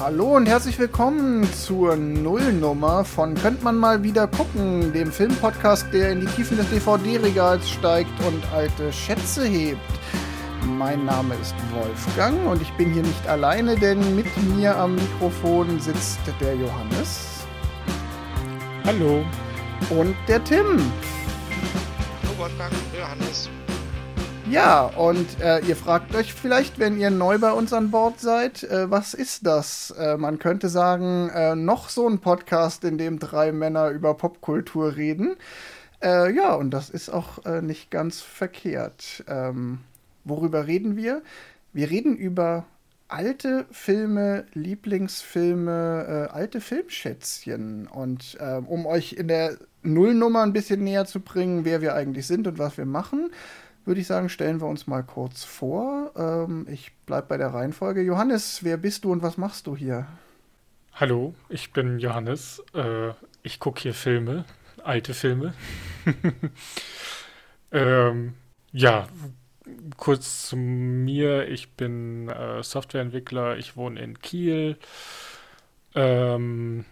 [0.00, 6.10] Hallo und herzlich willkommen zur Nullnummer von Könnt man mal wieder gucken, dem Filmpodcast, der
[6.10, 9.78] in die Tiefen des DVD-Regals steigt und alte Schätze hebt.
[10.66, 14.26] Mein Name ist Wolfgang und ich bin hier nicht alleine, denn mit
[14.56, 17.46] mir am Mikrofon sitzt der Johannes.
[18.84, 19.24] Hallo.
[19.90, 20.90] Und der Tim.
[22.22, 23.48] Hallo Wolfgang, Johannes.
[24.50, 28.62] Ja, und äh, ihr fragt euch vielleicht, wenn ihr neu bei uns an Bord seid,
[28.62, 29.90] äh, was ist das?
[29.98, 34.96] Äh, man könnte sagen, äh, noch so ein Podcast, in dem drei Männer über Popkultur
[34.96, 35.36] reden.
[36.02, 39.24] Äh, ja, und das ist auch äh, nicht ganz verkehrt.
[39.28, 39.78] Ähm,
[40.24, 41.22] worüber reden wir?
[41.72, 42.66] Wir reden über
[43.08, 47.86] alte Filme, Lieblingsfilme, alte Filmschätzchen.
[47.86, 52.46] Und um euch in der Nullnummer ein bisschen näher zu bringen, wer wir eigentlich sind
[52.46, 53.30] und was wir machen,
[53.84, 56.12] würde ich sagen, stellen wir uns mal kurz vor.
[56.16, 58.02] Ähm, ich bleibe bei der Reihenfolge.
[58.02, 60.06] Johannes, wer bist du und was machst du hier?
[60.94, 62.62] Hallo, ich bin Johannes.
[62.72, 63.10] Äh,
[63.42, 64.44] ich gucke hier Filme,
[64.82, 65.54] alte Filme.
[67.72, 68.34] ähm,
[68.72, 69.06] ja,
[69.96, 71.48] kurz zu mir.
[71.48, 73.56] Ich bin äh, Softwareentwickler.
[73.58, 74.78] Ich wohne in Kiel.
[75.94, 76.84] Ähm,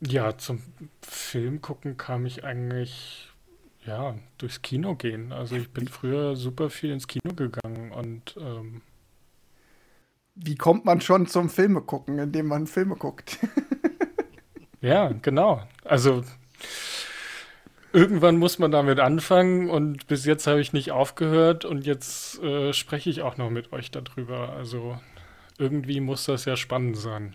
[0.00, 0.62] ja, zum
[1.02, 3.27] Film gucken kam ich eigentlich
[3.88, 5.32] ja, durchs Kino gehen.
[5.32, 8.82] Also ich bin früher super viel ins Kino gegangen und ähm,
[10.34, 13.38] wie kommt man schon zum Filme gucken, indem man Filme guckt?
[14.80, 15.66] ja, genau.
[15.84, 16.22] Also
[17.92, 22.72] irgendwann muss man damit anfangen und bis jetzt habe ich nicht aufgehört und jetzt äh,
[22.74, 24.50] spreche ich auch noch mit euch darüber.
[24.50, 25.00] Also
[25.56, 27.34] irgendwie muss das ja spannend sein.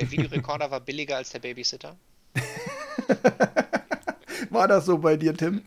[0.00, 1.96] Der Videorekorder war billiger als der Babysitter?
[4.60, 5.62] War das so bei dir, Tim?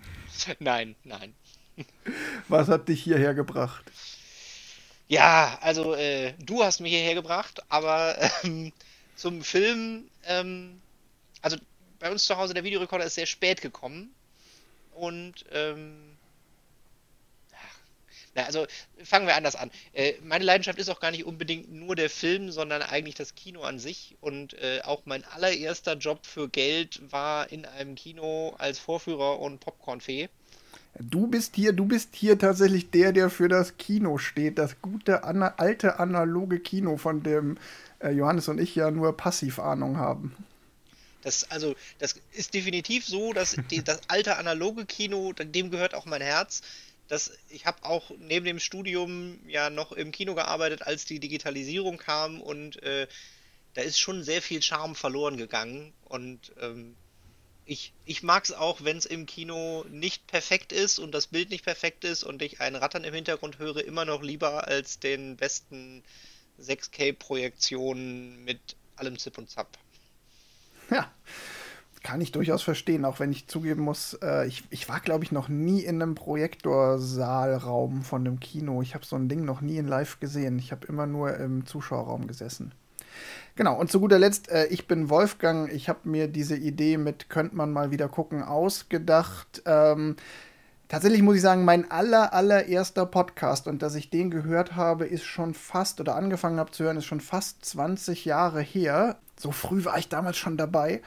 [0.59, 1.33] Nein, nein.
[2.49, 3.85] Was hat dich hierher gebracht?
[5.07, 8.73] Ja, also äh, du hast mich hierher gebracht, aber ähm,
[9.15, 10.81] zum Film, ähm,
[11.41, 11.57] also
[11.99, 14.13] bei uns zu Hause der Videorekorder ist sehr spät gekommen
[14.95, 16.17] und ähm,
[18.35, 18.65] na, also
[19.03, 19.69] fangen wir anders an.
[19.93, 23.61] Äh, meine Leidenschaft ist auch gar nicht unbedingt nur der Film, sondern eigentlich das Kino
[23.61, 24.15] an sich.
[24.21, 29.59] Und äh, auch mein allererster Job für Geld war in einem Kino als Vorführer und
[29.59, 30.29] Popcornfee.
[30.99, 35.23] Du bist hier, du bist hier tatsächlich der, der für das Kino steht, das gute
[35.23, 37.57] ana alte analoge Kino, von dem
[37.99, 40.35] äh, Johannes und ich ja nur Passivahnung haben.
[41.23, 46.05] Das, also, das ist definitiv so, dass die, das alte analoge Kino, dem gehört auch
[46.05, 46.61] mein Herz
[47.07, 51.97] dass ich habe auch neben dem Studium ja noch im Kino gearbeitet, als die Digitalisierung
[51.97, 53.07] kam und äh,
[53.73, 56.95] da ist schon sehr viel Charme verloren gegangen und ähm,
[57.65, 61.49] ich, ich mag es auch, wenn es im Kino nicht perfekt ist und das Bild
[61.49, 65.37] nicht perfekt ist und ich ein Rattern im Hintergrund höre, immer noch lieber als den
[65.37, 66.03] besten
[66.59, 68.59] 6K-Projektionen mit
[68.95, 69.77] allem Zip und Zap.
[70.89, 71.13] Ja,
[72.03, 75.31] kann ich durchaus verstehen, auch wenn ich zugeben muss, äh, ich, ich war, glaube ich,
[75.31, 78.81] noch nie in einem Projektorsaalraum von einem Kino.
[78.81, 80.59] Ich habe so ein Ding noch nie in live gesehen.
[80.59, 82.73] Ich habe immer nur im Zuschauerraum gesessen.
[83.55, 85.71] Genau, und zu guter Letzt, äh, ich bin Wolfgang.
[85.71, 89.63] Ich habe mir diese Idee mit könnte man mal wieder gucken ausgedacht.
[89.65, 90.17] Ähm,
[90.89, 95.23] tatsächlich muss ich sagen, mein aller, allererster Podcast und dass ich den gehört habe, ist
[95.23, 99.19] schon fast oder angefangen habe zu hören, ist schon fast 20 Jahre her.
[99.39, 101.01] So früh war ich damals schon dabei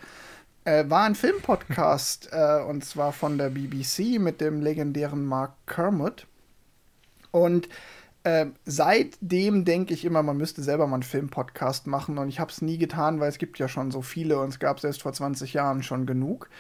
[0.67, 6.27] äh, war ein Filmpodcast äh, und zwar von der BBC mit dem legendären Mark Kermott.
[7.31, 7.69] Und
[8.25, 12.51] äh, seitdem denke ich immer, man müsste selber mal einen Filmpodcast machen und ich habe
[12.51, 15.13] es nie getan, weil es gibt ja schon so viele und es gab selbst vor
[15.13, 16.51] 20 Jahren schon genug.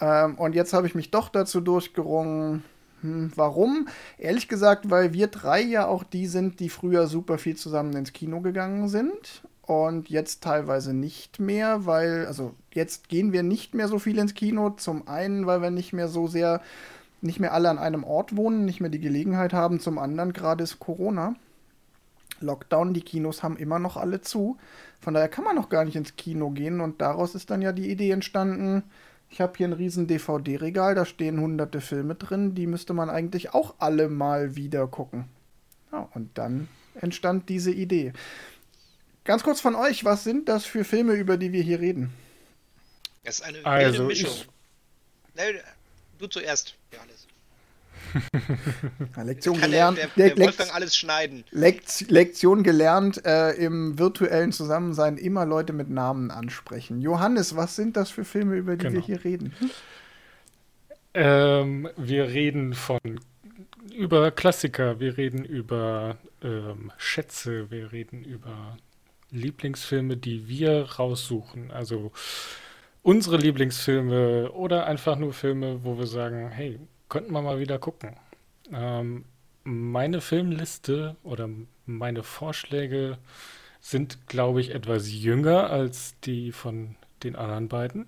[0.00, 2.64] Ähm, und jetzt habe ich mich doch dazu durchgerungen.
[3.02, 3.88] Hm, warum?
[4.16, 8.14] Ehrlich gesagt, weil wir drei ja auch die sind, die früher super viel zusammen ins
[8.14, 13.86] Kino gegangen sind und jetzt teilweise nicht mehr, weil, also jetzt gehen wir nicht mehr
[13.86, 14.70] so viel ins Kino.
[14.70, 16.60] Zum einen, weil wir nicht mehr so sehr,
[17.20, 19.78] nicht mehr alle an einem Ort wohnen, nicht mehr die Gelegenheit haben.
[19.78, 21.36] Zum anderen, gerade ist Corona.
[22.40, 24.56] Lockdown, die Kinos haben immer noch alle zu.
[25.00, 27.70] Von daher kann man noch gar nicht ins Kino gehen und daraus ist dann ja
[27.70, 28.82] die Idee entstanden.
[29.28, 33.54] Ich habe hier ein riesen DVD-Regal, da stehen hunderte Filme drin, die müsste man eigentlich
[33.54, 35.26] auch alle mal wieder gucken.
[35.92, 36.66] Ja, und dann
[37.00, 38.12] entstand diese Idee.
[39.24, 42.12] Ganz kurz von euch, was sind das für Filme, über die wir hier reden?
[43.24, 44.30] Das ist eine also Mischung.
[44.30, 44.48] Ich...
[45.36, 45.60] Nee,
[46.18, 47.26] du zuerst, Johannes.
[49.16, 49.98] Lektion gelernt.
[49.98, 51.44] Der, der, der Wolfgang alles schneiden.
[51.50, 57.00] Lektion gelernt, äh, im virtuellen Zusammensein immer Leute mit Namen ansprechen.
[57.00, 58.94] Johannes, was sind das für Filme, über die genau.
[58.94, 59.54] wir hier reden?
[61.14, 63.00] Ähm, wir reden von
[63.94, 68.76] über Klassiker, wir reden über ähm, Schätze, wir reden über
[69.30, 71.70] Lieblingsfilme, die wir raussuchen.
[71.70, 72.12] Also
[73.02, 76.78] unsere Lieblingsfilme oder einfach nur Filme, wo wir sagen, hey,
[77.08, 78.16] könnten wir mal wieder gucken.
[78.72, 79.24] Ähm,
[79.64, 81.48] meine Filmliste oder
[81.86, 83.18] meine Vorschläge
[83.80, 88.06] sind, glaube ich, etwas jünger als die von den anderen beiden,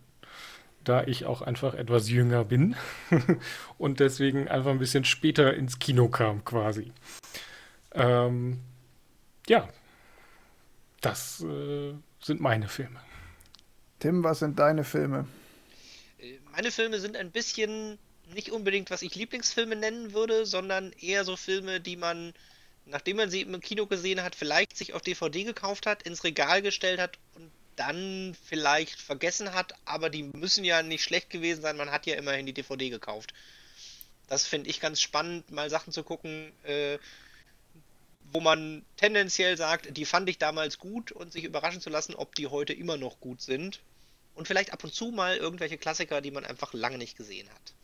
[0.84, 2.76] da ich auch einfach etwas jünger bin
[3.78, 6.92] und deswegen einfach ein bisschen später ins Kino kam quasi.
[7.94, 8.60] Ähm,
[9.48, 9.68] ja,
[11.02, 13.00] das äh, sind meine Filme.
[13.98, 15.28] Tim, was sind deine Filme?
[16.52, 17.98] Meine Filme sind ein bisschen
[18.34, 22.32] nicht unbedingt, was ich Lieblingsfilme nennen würde, sondern eher so Filme, die man,
[22.86, 26.62] nachdem man sie im Kino gesehen hat, vielleicht sich auf DVD gekauft hat, ins Regal
[26.62, 31.76] gestellt hat und dann vielleicht vergessen hat, aber die müssen ja nicht schlecht gewesen sein,
[31.76, 33.32] man hat ja immerhin die DVD gekauft.
[34.28, 36.98] Das finde ich ganz spannend, mal Sachen zu gucken, äh,
[38.32, 42.34] wo man tendenziell sagt, die fand ich damals gut und sich überraschen zu lassen, ob
[42.34, 43.80] die heute immer noch gut sind.
[44.34, 47.74] Und vielleicht ab und zu mal irgendwelche Klassiker, die man einfach lange nicht gesehen hat.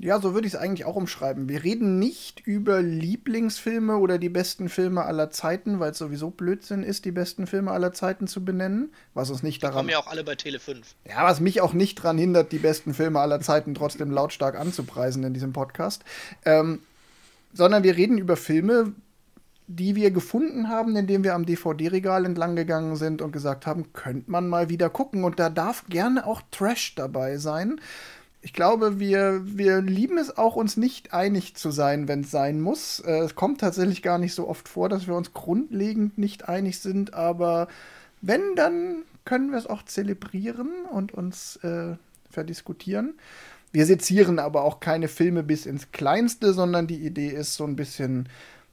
[0.00, 1.48] Ja, so würde ich es eigentlich auch umschreiben.
[1.48, 6.84] Wir reden nicht über Lieblingsfilme oder die besten Filme aller Zeiten, weil es sowieso Blödsinn
[6.84, 8.94] ist, die besten Filme aller Zeiten zu benennen.
[9.12, 9.78] Was uns nicht die daran.
[9.78, 10.86] kommen ja auch alle bei Tele 5.
[11.04, 15.24] Ja, was mich auch nicht daran hindert, die besten Filme aller Zeiten trotzdem lautstark anzupreisen
[15.24, 16.04] in diesem Podcast.
[16.44, 16.80] Ähm,
[17.52, 18.92] sondern wir reden über Filme,
[19.68, 24.30] die wir gefunden haben, indem wir am DVD-Regal entlang gegangen sind und gesagt haben, könnte
[24.30, 25.24] man mal wieder gucken.
[25.24, 27.80] Und da darf gerne auch Trash dabei sein
[28.40, 32.60] ich glaube, wir, wir lieben es auch, uns nicht einig zu sein, wenn es sein
[32.60, 33.00] muss.
[33.00, 36.78] Äh, es kommt tatsächlich gar nicht so oft vor, dass wir uns grundlegend nicht einig
[36.78, 37.68] sind, aber
[38.20, 41.96] wenn, dann können wir es auch zelebrieren und uns äh,
[42.30, 43.14] verdiskutieren.
[43.72, 47.76] Wir sezieren aber auch keine Filme bis ins Kleinste, sondern die Idee ist so ein
[47.76, 48.28] bisschen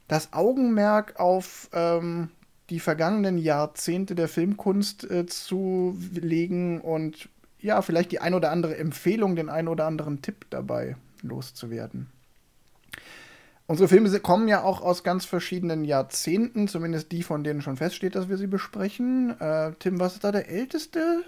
[0.08, 2.30] das Augenmerk auf ähm,
[2.70, 7.28] die vergangenen Jahrzehnte der Filmkunst äh, zu legen und
[7.60, 12.08] ja, vielleicht die ein oder andere Empfehlung, den ein oder anderen Tipp dabei loszuwerden.
[13.68, 18.14] Unsere Filme kommen ja auch aus ganz verschiedenen Jahrzehnten, zumindest die, von denen schon feststeht,
[18.14, 19.40] dass wir sie besprechen.
[19.40, 21.24] Äh, Tim, was ist da der älteste?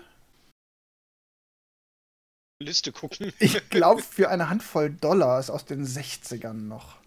[2.61, 3.33] Liste gucken.
[3.41, 6.99] Ich glaube, für eine Handvoll Dollar ist aus den 60ern noch.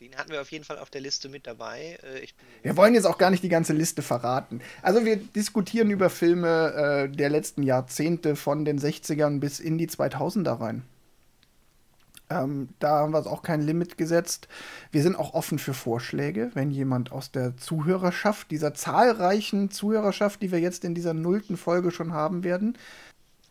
[0.00, 1.98] Den hatten wir auf jeden Fall auf der Liste mit dabei.
[2.02, 2.26] Äh,
[2.62, 4.62] wir wollen jetzt auch gar nicht die ganze Liste verraten.
[4.80, 9.88] Also wir diskutieren über Filme äh, der letzten Jahrzehnte von den 60ern bis in die
[9.88, 10.82] 2000er rein.
[12.30, 14.48] Ähm, da haben wir auch kein Limit gesetzt.
[14.90, 20.50] Wir sind auch offen für Vorschläge, wenn jemand aus der Zuhörerschaft, dieser zahlreichen Zuhörerschaft, die
[20.50, 22.78] wir jetzt in dieser nullten Folge schon haben werden,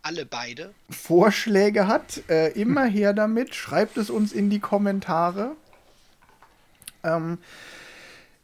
[0.02, 3.54] alle beide Vorschläge hat, äh, immer her damit.
[3.54, 5.56] Schreibt es uns in die Kommentare.
[7.04, 7.40] Ähm,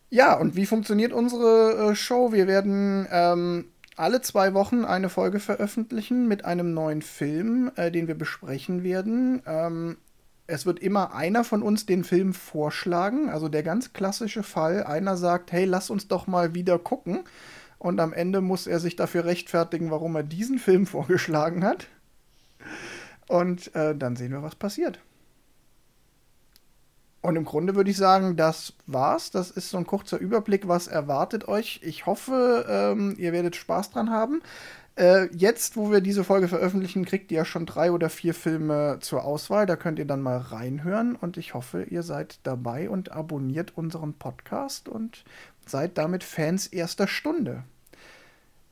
[0.10, 2.32] ja, und wie funktioniert unsere äh, Show?
[2.32, 3.66] Wir werden ähm,
[3.96, 9.42] alle zwei Wochen eine Folge veröffentlichen mit einem neuen Film, äh, den wir besprechen werden.
[9.46, 9.98] Ähm,
[10.48, 13.30] es wird immer einer von uns den Film vorschlagen.
[13.30, 17.24] Also der ganz klassische Fall, einer sagt, hey, lass uns doch mal wieder gucken.
[17.80, 21.88] Und am Ende muss er sich dafür rechtfertigen, warum er diesen Film vorgeschlagen hat.
[23.28, 25.00] Und äh, dann sehen wir, was passiert.
[27.26, 29.32] Und im Grunde würde ich sagen, das war's.
[29.32, 31.80] Das ist so ein kurzer Überblick, was erwartet euch.
[31.84, 34.42] Ich hoffe, ähm, ihr werdet Spaß dran haben.
[34.96, 39.00] Äh, jetzt, wo wir diese Folge veröffentlichen, kriegt ihr ja schon drei oder vier Filme
[39.02, 39.66] zur Auswahl.
[39.66, 41.16] Da könnt ihr dann mal reinhören.
[41.16, 45.26] Und ich hoffe, ihr seid dabei und abonniert unseren Podcast und
[45.66, 47.64] seid damit Fans erster Stunde.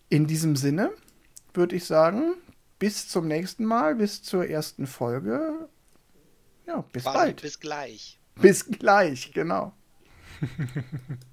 [0.09, 0.91] In diesem Sinne
[1.53, 2.35] würde ich sagen,
[2.77, 5.67] bis zum nächsten Mal, bis zur ersten Folge.
[6.67, 7.41] Ja, bis War bald.
[7.41, 8.19] Bis gleich.
[8.35, 9.73] Bis gleich, genau.